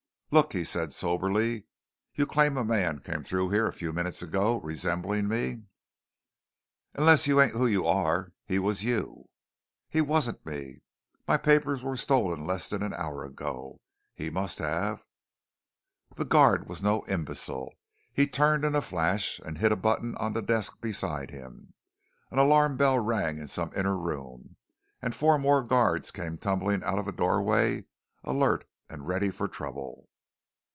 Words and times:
"Look," 0.33 0.53
he 0.53 0.63
said 0.63 0.93
soberly. 0.93 1.65
"You 2.15 2.25
claim 2.25 2.55
a 2.55 2.63
man 2.63 2.99
came 2.99 3.21
through 3.21 3.49
here 3.49 3.67
a 3.67 3.73
few 3.73 3.91
minutes 3.91 4.21
ago, 4.21 4.61
resembling 4.61 5.27
me?" 5.27 5.63
"Unless 6.93 7.27
you 7.27 7.41
ain't 7.41 7.51
who 7.51 7.67
you 7.67 7.85
are, 7.85 8.31
he 8.45 8.57
was 8.57 8.81
you." 8.81 9.27
"He 9.89 9.99
wasn't 9.99 10.45
me. 10.45 10.83
My 11.27 11.35
papers 11.35 11.83
were 11.83 11.97
stolen 11.97 12.45
less 12.45 12.69
than 12.69 12.81
an 12.81 12.93
hour 12.93 13.25
ago. 13.25 13.81
He 14.13 14.29
must 14.29 14.59
have" 14.59 15.03
The 16.15 16.23
guard 16.23 16.69
was 16.69 16.81
no 16.81 17.03
imbecile. 17.09 17.73
He 18.13 18.25
turned 18.25 18.63
in 18.63 18.73
a 18.73 18.81
flash 18.81 19.37
and 19.39 19.57
hit 19.57 19.73
a 19.73 19.75
button 19.75 20.15
on 20.15 20.31
the 20.31 20.41
desk 20.41 20.79
beside 20.79 21.31
him. 21.31 21.73
An 22.31 22.37
alarm 22.37 22.77
bell 22.77 22.97
rang 22.99 23.37
in 23.37 23.49
some 23.49 23.73
inner 23.75 23.97
room 23.97 24.55
and 25.01 25.13
four 25.13 25.37
more 25.37 25.61
guards 25.61 26.09
came 26.09 26.37
tumbling 26.37 26.85
out 26.85 26.99
of 26.99 27.09
a 27.09 27.11
doorway, 27.11 27.83
alert 28.23 28.63
and 28.89 29.05
ready 29.09 29.29
for 29.29 29.49
trouble. 29.49 30.07